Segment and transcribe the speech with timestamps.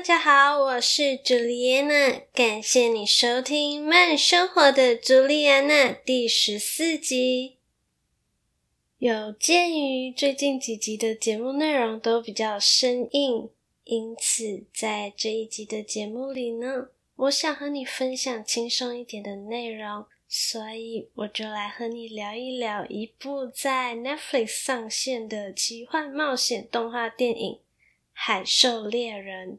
[0.00, 5.74] 大家好，我是朱莉安娜，感谢你收听《慢生活的朱莉安娜》
[6.06, 7.58] 第十四集。
[8.96, 13.50] 有鉴于最近几集的节目内容都比较生硬，
[13.84, 27.52] 因此在这一集的节目里呢，我想和你分享轻松一点的内容，所以我就来和你聊一聊一部在 Netflix 上线的奇幻冒险动画电影
[28.14, 29.58] 《海兽猎人》。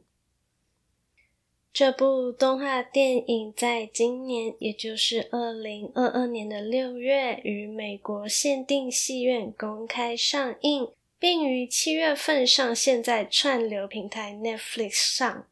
[1.73, 15.47] 这部动画电影在今年，也就是二零二二年的六月，于美国限定戏院公开上映，并于七月份上线在串流平台 Netflix 上。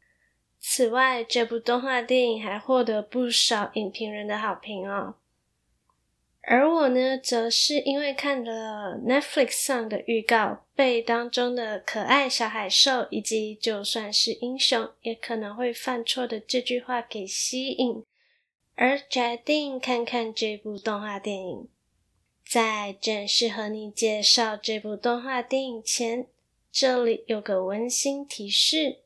[0.58, 5.14] 此外，这部动画电影还获得不少影评人的好评哦。
[6.42, 18.02] 而我呢，则是因为看了 Netflix 上的预告，被当中的可爱小海兽以及就算是英雄也可能会犯错的这句话给吸引，
[18.74, 21.68] 而决定看看这部动画电影。
[22.48, 26.26] 在正式和你介绍这部动画电影前，
[26.72, 29.00] 这里有个温馨提示：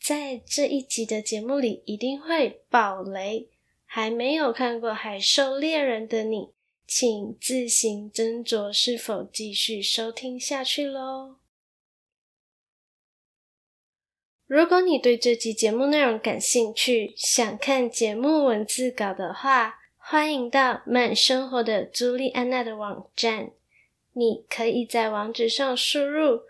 [0.00, 3.48] 在这一集的节目里一定会爆雷，
[3.84, 6.48] 还没有看过《海兽猎人》的你。
[6.86, 11.36] 请自行斟酌是否继续收听下去喽。
[14.46, 23.52] 如果你对这集节目内容感兴趣，想看节目文字稿的话，欢迎到慢生活的朱莉安娜的网站。
[24.12, 26.42] 你可以在网址上输入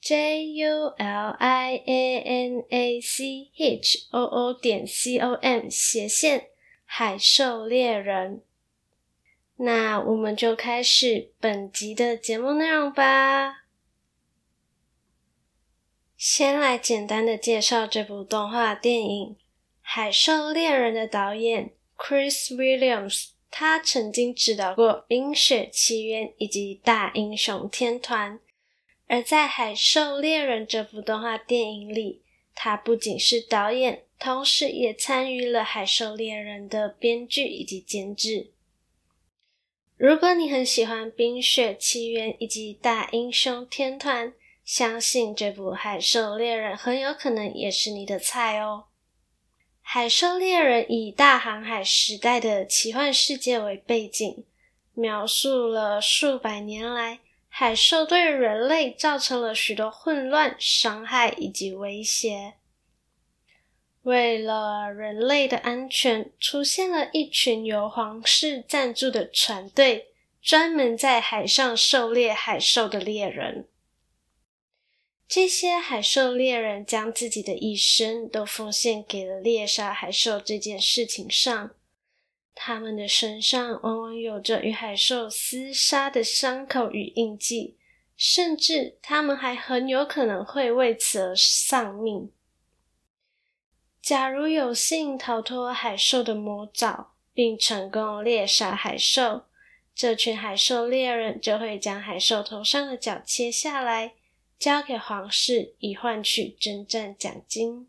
[0.00, 5.68] j u l i a n a c h o o 点 c o m
[5.68, 6.46] 斜线
[6.86, 8.42] 海兽猎人。
[9.62, 13.64] 那我们就开始本集的节目内容吧。
[16.16, 19.28] 先来简单的介绍这部动画电影
[19.82, 28.38] 《海兽猎人》的导演 Chris Williams，他曾经执导过《冰雪奇缘》以及《大英雄天团》，
[29.08, 32.22] 而在《海兽猎人》这部动画电影里，
[32.54, 38.52] 他不仅是导演，同时也参与了《海兽猎人》的编剧以及监制。
[40.00, 44.28] 如果你很喜欢《冰雪奇缘》以及《大英雄天团》，
[44.64, 48.84] 相信这部《海兽猎人》很有可能也是你的菜哦。
[49.82, 54.42] 《海兽猎人》以大航海时代的奇幻世界为背景，
[54.94, 57.18] 描述了数百年来
[57.50, 62.54] 海兽对人类造成了许多混乱、伤害以及威胁。
[64.02, 70.08] 为了人类的安全，出现了一群由皇室赞助的船队，
[70.40, 73.68] 专门在海上狩猎海兽的猎人。
[75.28, 81.70] 这些海兽猎人将自己的一生都奉献给了猎杀海兽这件事情上，
[82.54, 87.76] 他们的身上往往有着与海兽厮杀的伤口与印记，
[88.16, 92.32] 甚至他们还很有可能会为此而丧命。
[94.02, 99.44] 假如有幸逃脱海兽的魔爪，并成功猎杀海兽，
[99.94, 104.14] 这群海兽猎人就会将海兽头上的角切下来，
[104.58, 107.88] 交给皇室以换取征战奖金。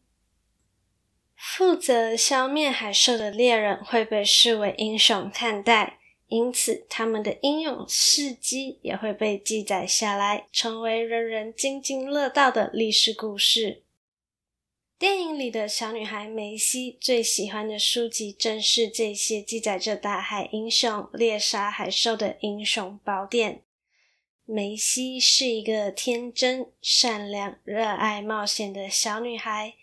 [1.36, 5.98] 负责消灭海兽的猎人会被视为英雄看待，
[6.28, 13.82] 因此他们的英勇事迹也会被记载下来，成为人人津津乐道的历史故事。
[15.02, 23.64] 电影里的小女孩梅西最喜欢的书籍，正是这些记载着大海英雄猎杀海兽的英雄宝典。
[24.46, 29.74] 梅西是一个天真、善良、热爱冒险的小女孩，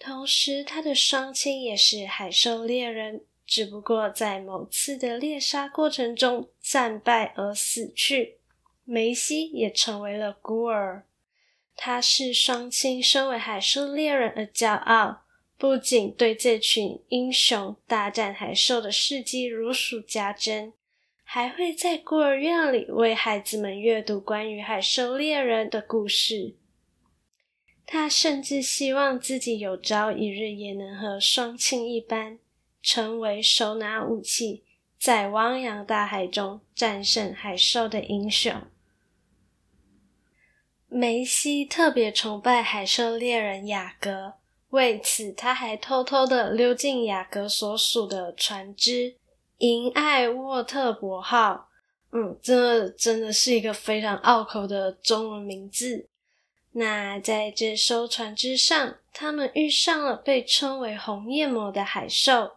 [0.00, 8.38] 同时她的双亲也是海兽猎人，只不过在某次的猎杀过程中战败而死去，
[8.82, 11.06] 梅西也成为了孤儿。
[11.76, 15.22] 他是双亲身为海兽猎人而骄傲，
[15.58, 20.72] 不仅对这群英雄大战海兽的事迹如数家珍，
[21.22, 26.54] 还会在孤儿院里为孩子们阅读关于海兽猎人的故事。
[27.84, 32.38] 他甚至希望自己有朝一日也能和双亲一般，
[32.82, 34.64] 成为手拿武器，
[34.98, 38.52] 在汪洋大海中战胜海兽的英雄。
[40.96, 44.32] 梅西特别崇拜海兽猎人雅各，
[44.70, 49.14] 为此他还偷偷的溜进雅各所属的船只
[49.58, 51.68] “银爱沃特伯号”。
[52.12, 56.08] 嗯，这真的是一个非常拗口的中文名字。
[56.72, 62.55] 那在这艘船只上，他们遇上了被称为红焰魔的海兽。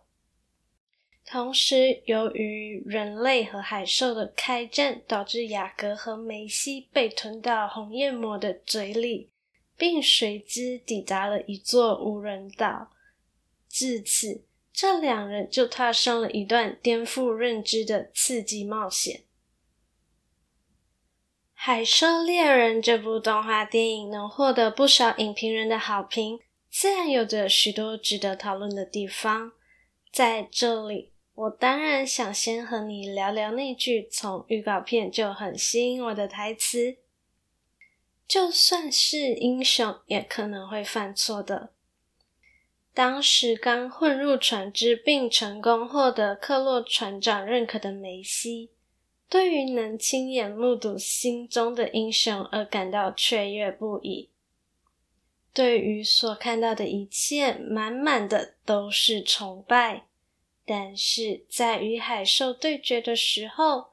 [1.31, 9.29] 同时，由于人类和海兽的开战，导致雅各和梅西被吞到红焰魔的嘴里，
[9.77, 12.89] 并随之抵达了一座无人岛。
[13.69, 14.43] 至此，
[14.73, 19.17] 这两人就踏上了一段颠覆认知的刺激冒险。
[21.53, 26.39] 《海兽猎人》这部动画电影能获得不少影评人的好评，
[26.71, 29.51] 自然有着许多值得讨论的地方。
[30.11, 31.08] 在这里。
[31.39, 36.97] 我当然想先和你聊聊那句从预告片就很吸引我的台词
[38.27, 41.69] ：“就算是英雄，也可能会犯错的。”
[42.93, 48.71] 当时刚混入船只并成功获得克洛船长认可的梅西，
[49.29, 54.29] 对于能亲眼目睹心中的英雄而感到雀跃不已。
[55.53, 60.08] 对于所看到的一切，满满的都是崇拜。
[60.71, 63.87] 但是在与海兽对决的时候，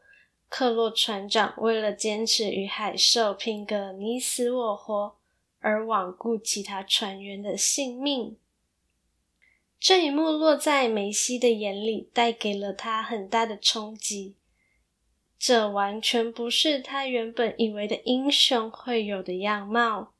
[0.51, 5.17] 克洛船长为了坚持与海兽拼个你死我活，
[5.61, 8.37] 而罔顾其他船员的性命。
[9.81, 14.37] 这一幕落在梅西的眼里，带给了他很大的冲击。
[15.39, 20.13] 这完全不是他原本以为的英雄会有的样貌。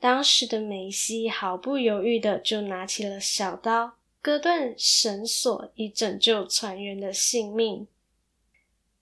[0.00, 3.98] 当时的梅西毫不犹豫的就拿起了小刀。
[4.20, 7.86] 割断绳索，以拯救船员的性命。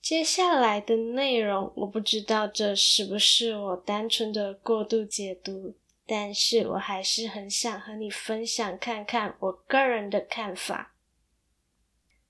[0.00, 5.74] 接下来的内容，我不知道这是不是我单纯的过度解读，
[6.06, 10.94] 但是我还是很想和你分享看看我个人的看法。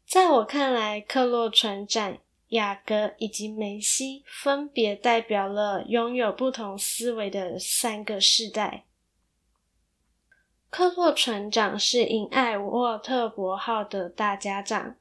[0.07, 2.17] 在我看来，克洛船长、
[2.49, 8.87] 雅各以及梅西分别代表了拥有不同思维的三个世代。
[10.77, 14.95] 克洛船长是银爱沃特伯号的大家长，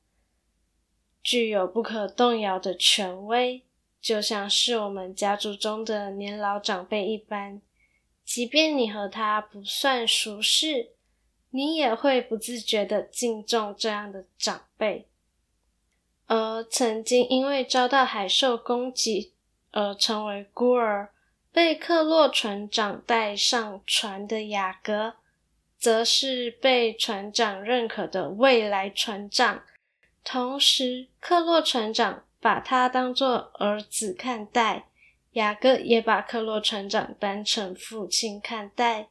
[1.22, 3.62] 具有不可动摇的权威，
[4.00, 7.62] 就像是我们家族中的年老长辈一般。
[8.24, 10.92] 即便你和他不算熟识，
[11.50, 15.10] 你也会不自觉的敬重这样的长辈。
[16.28, 19.34] 而曾经因为遭到海兽攻击
[19.72, 21.12] 而成为孤儿，
[21.52, 25.16] 被克洛船长带上船的雅各。
[25.86, 29.62] 则是被船长认可的未来船长，
[30.24, 34.88] 同时克洛船长把他当作儿子看待，
[35.34, 39.10] 雅各也把克洛船长当成父亲看待。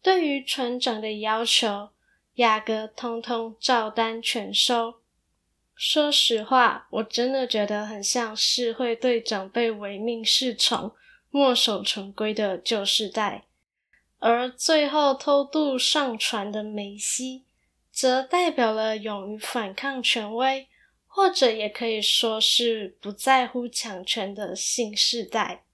[0.00, 1.90] 对于船长的要求，
[2.36, 4.94] 雅各通通照单全收。
[5.74, 10.90] 说实话，我真的觉得很像是会对长辈唯命是从、
[11.30, 13.44] 墨守成规的旧世代。
[14.26, 17.44] 而最后偷渡上船的梅西，
[17.92, 20.66] 则代表了勇于反抗权威，
[21.06, 25.64] 或者也可以说是不在乎强权的新世代。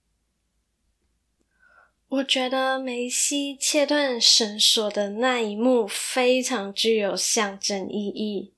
[2.09, 8.52] 我觉得梅西切断绳索的那一幕非常具有象征意义。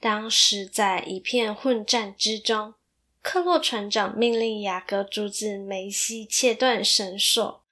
[0.00, 2.72] 当时在一片混战之中，
[3.20, 7.62] 克洛船长命令雅各阻止梅西切断绳索。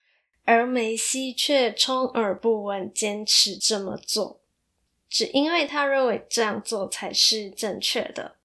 [0.47, 4.41] 而梅西却充耳不闻，坚持这么做，
[5.11, 8.37] 只因为他认为这样做才是正确的。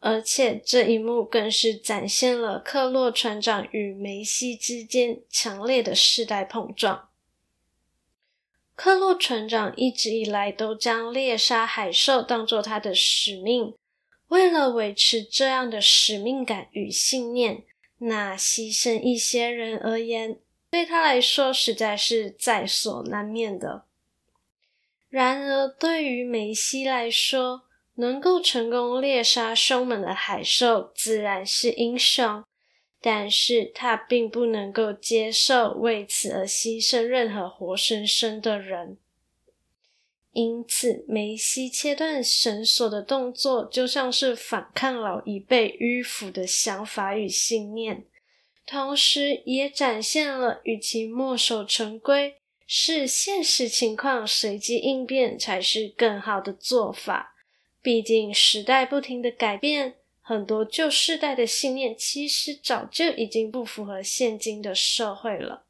[0.00, 7.08] 而且这一幕更是展现了克洛船长与梅西之间强烈的世代碰撞。
[8.74, 13.74] 克洛船长一直以来都将猎杀海兽当作他的使命，
[14.28, 17.62] 为了维持这样的使命感与信念，
[17.98, 20.38] 那牺牲一些人而言，
[20.70, 23.84] 对他来说，实在是在所难免的。
[25.08, 27.62] 然而，对于梅西来说，
[27.94, 32.44] 能够成功猎杀凶猛的海兽，自然是英雄。
[33.00, 38.96] 但是他并不能够接受为此而牺牲任何活生生的人。
[40.32, 48.04] 因此，梅西切断绳索的动作，就像是反抗老一辈迂腐的想法与信念。
[48.66, 52.34] 同时，也展现了与其墨守成规，
[52.66, 57.36] 视现实情况随机应变才是更好的做法，
[57.80, 65.62] 毕竟时代不停的改变，很多旧世代的信念其实早就已经不符合现今的社会了。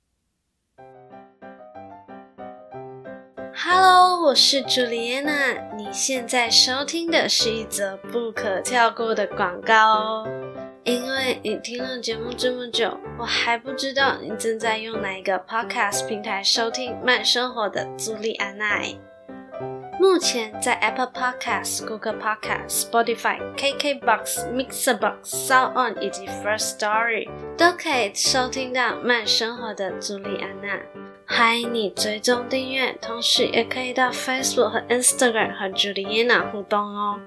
[3.54, 10.45] Hello，我是朱莉安娜，你现在收听的是一则不可跳过的广告哦。
[10.86, 18.80] 因为你听了节目这么久，我还不知道你正在用哪一个 Podcast 平台收听慢生活的朱莉安娜。
[19.98, 27.28] 目前在 Apple Podcast、Google Podcast、Spotify、KKBox、Mixbox、SoundOn 以及 First Story
[27.58, 30.78] 都可以收听到慢生活的朱莉安娜。
[31.28, 37.20] 欢迎你追踪订阅，同时也可以到 Facebook 和 Instagram 和 Juliana 互动哦。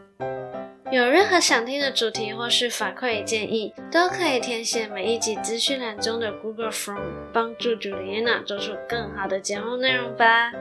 [0.89, 7.01] 有任何想听的主题或是反馈建议，都可以填写每一集资讯栏中的 Google Form，
[7.33, 10.51] 帮助 Juliana 做出更好的节目内容吧。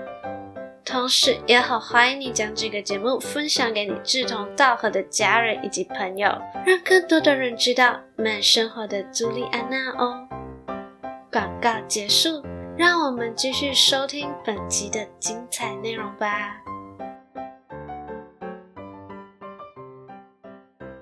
[0.85, 6.29] 同时，也好欢迎你将这个节目分享给你志同道合的家人以及朋友，
[6.67, 10.27] 让更多的人知道慢生活的朱莉安娜哦。
[11.31, 12.43] 广告结束，
[12.79, 16.63] 让我们继续收听本集的精彩内容吧。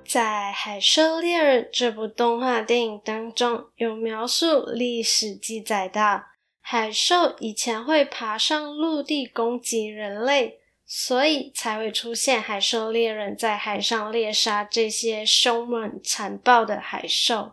[0.03, 0.23] 在
[0.55, 6.23] 《海兽猎人》这部动画电影当中，有描述历史记载到，
[6.63, 17.53] 海兽以前会爬上陆地攻击人类，所以才会出现海兽猎人在海上猎杀这些凶猛残暴的海兽。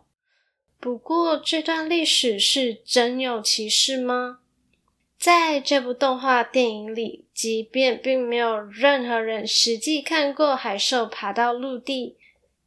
[0.84, 4.40] 不过，这段历史是真有其事吗？
[5.18, 12.18] 在这部动画电影里，即便并没有任何人实际看过海兽爬到陆地。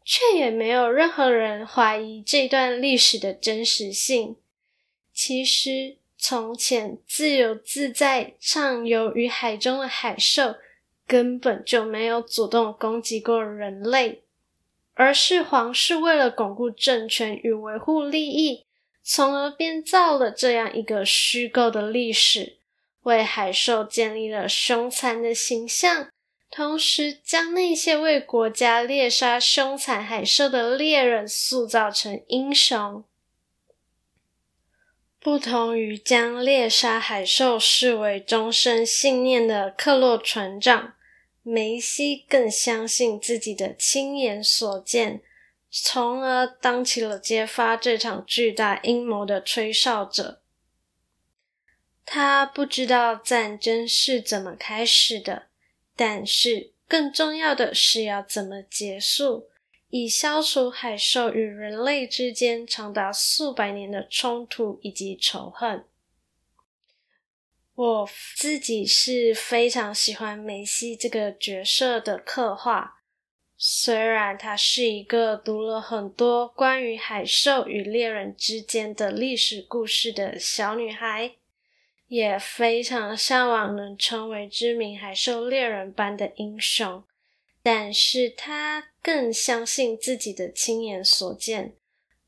[0.02, 4.36] 却也没有任何人怀疑这段历史的真实性。
[5.12, 10.54] 其实，从前自由自在畅游于海中的海兽，
[11.06, 14.22] 根本就没有主动攻击过人类，
[14.98, 18.64] 而是皇室为了巩固政权与维护利益，
[19.02, 22.56] 从而编造了这样一个虚构的历史，
[23.02, 26.08] 为海兽建立了凶残的形象。
[26.50, 33.04] 同时，将那些为国家猎杀凶残海兽的猎人塑造成英雄。
[35.20, 40.94] 不同于将猎杀海兽视为终身信念的克洛船长，
[41.48, 45.22] 梅西更相信自己的亲眼所见，
[45.70, 50.40] 从而当起了揭发这场巨大阴谋的吹哨者。
[52.04, 55.44] 他不知道战争是怎么开始的。
[55.94, 59.46] 但是，更重要的是要怎么结束，
[59.90, 65.84] 以消除海兽与人类之间长达数百年的冲突以及仇恨。
[67.76, 73.02] 我自己是非常喜欢梅西这个角色的刻画，
[73.56, 81.36] 虽然她是一个读了很多关于海兽与猎人之间的历史故事的小女孩。
[82.08, 87.02] 也非常向往能成为知名海兽猎人般的英雄，
[87.64, 91.74] 但是他更相信自己的亲眼所见，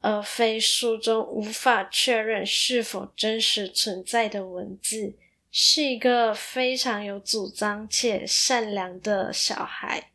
[0.01, 5.15] 而非书中无法确认是否真实存在的文字，
[5.51, 10.11] 是一个非常有主张且善良的小孩。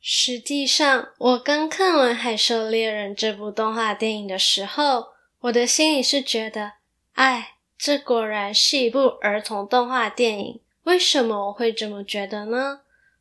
[0.00, 5.08] 实际上，我刚看完《海兽猎人》这部动画电影的时候，
[5.40, 6.72] 我的心里是觉得。
[7.12, 10.60] 哎，这果然是一部儿童动画电影。
[10.84, 12.80] 为什么我会这么觉得呢？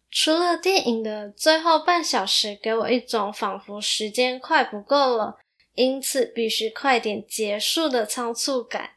[0.09, 5.38] 除了电影的最后半小时给我一种仿佛时间快不够了，
[5.73, 8.91] 因此必须快点结束的仓促感，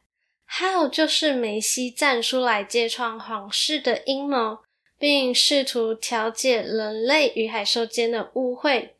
[0.55, 4.59] 还有就是梅西站出来揭穿皇室的阴谋，
[4.99, 8.95] 并试图调解人类与海兽间的误会，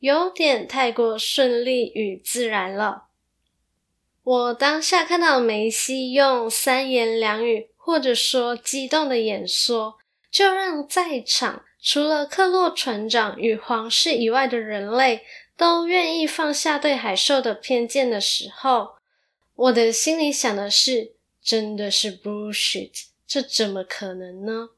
[0.00, 3.04] 有点太过顺利与自然了。
[4.24, 9.98] 我当下看到梅西用三言两语，或者说激动的演说，
[10.32, 15.20] 就让在场除了克洛船长与皇室以外的人类
[15.56, 18.97] 都愿意放下对海兽的偏见的时候，
[19.58, 24.68] 我的心里想的是：真的是 bullshit，这怎么可能呢？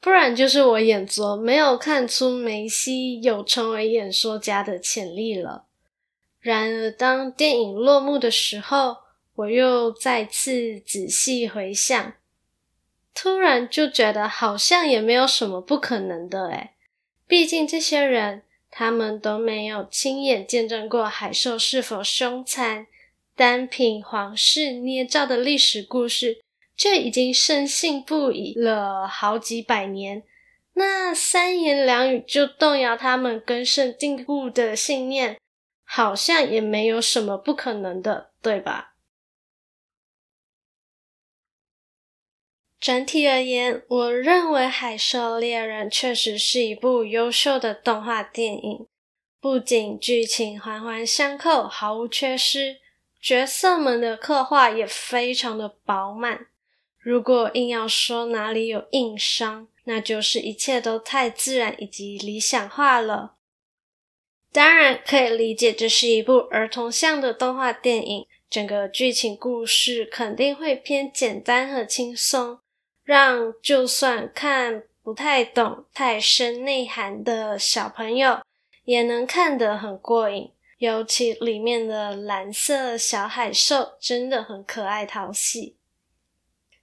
[0.00, 5.66] 不然就是我眼拙，没有看出梅西有成为演说家的潜力了。
[6.40, 8.96] 然而，当电影落幕的时候，
[9.34, 12.14] 我又再次仔细回想，
[13.12, 16.70] 突然就觉得好像也没有什么不可能的诶。
[17.26, 22.86] 毕竟这些人，他们都没有亲眼见证过海兽是否凶残，
[23.34, 26.42] 单凭皇室捏造的历史故事，
[26.76, 30.24] 就已经深信不疑了好几百年。
[30.74, 35.38] 那三言两语就动摇他们根深蒂固的信念，
[35.84, 38.94] 好像也没有什么不可能的，对吧？
[42.80, 48.86] 整体而言，我认为《海兽猎人》确实是一部优秀的动画电影，
[49.40, 52.80] 不仅剧情环环相扣，毫无缺失，
[53.22, 56.46] 角色们的刻画也非常的饱满。
[56.98, 63.36] 如果硬要说哪里有硬伤，那就是一切都太自然以及理想化了。
[64.50, 72.58] 当然可以理解，这是一部儿童向的动画电影，整个剧情故事肯定会偏简单和轻松，
[73.04, 78.40] 让就算看不太懂太深内涵的小朋友
[78.84, 80.50] 也能看得很过瘾。
[80.82, 85.76] 尤其里面的蓝色小海兽真的很可爱讨喜。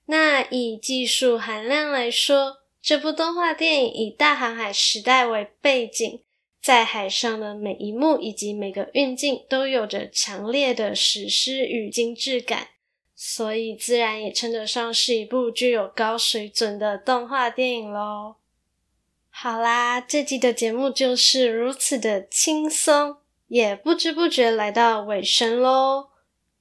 [0.06, 6.22] 那以技术含量来说，这部动画电影以大航海时代为背景，
[6.62, 12.68] 在海上的每一幕以及每个运镜都有着强烈的史诗与精致感，
[13.14, 18.36] 所以自然也称得上是一部具有高水准的动画电影喽。
[19.28, 23.18] 好啦，这集的节目就是如此的轻松，
[23.50, 26.10] 也不知不觉来到尾声喽。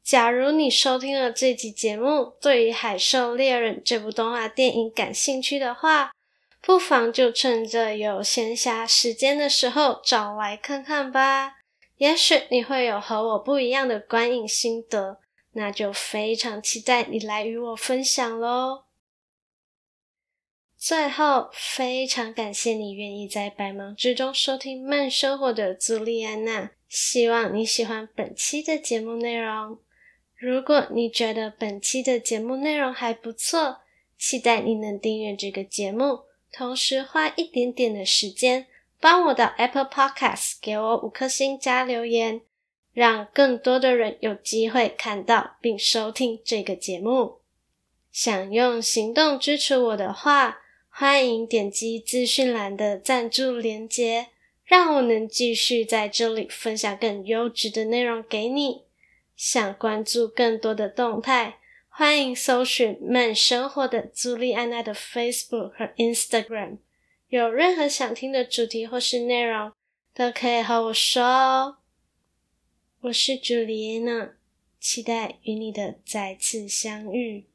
[0.03, 6.11] 假如你收听了这集节目，对于《海兽猎人》这部动画电影感兴趣的话，
[6.59, 11.57] 不妨就趁着有闲暇时间的时候找来看看吧。
[11.97, 15.19] 也许你会有和我不一样的观影心得，
[15.51, 18.85] 那就非常期待你来与我分享喽。
[20.75, 29.77] 最后，非常感谢你愿意在百忙之中收听慢生活的朱莉安娜，希望你喜欢本期的节目内容。
[30.35, 33.81] 如果你觉得本期的节目内容还不错，
[34.17, 38.65] 期待你能订阅这个节目，同时花一点点的时间
[38.99, 42.41] 帮我到 Apple Podcast 给我五颗星加留言，
[42.91, 47.39] 让更多的人有机会看到并收听这个节目。
[48.11, 54.29] 想用行动支持我的话，欢迎点击资讯栏的赞助连接，
[54.69, 58.83] 让我能继续在这里分享更优质的内容给你。
[59.35, 66.77] 想关注更多的动态，欢迎搜寻慢生活的朱莉安娜的 Facebook 和 Instagram。
[67.29, 69.71] 有任何想听的主题或是内容，
[70.13, 71.77] 都可以和我说哦。
[73.01, 74.33] 我是朱莉安娜，
[74.79, 77.45] 期待与你的再次相遇。